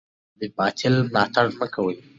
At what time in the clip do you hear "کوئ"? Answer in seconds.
1.73-1.97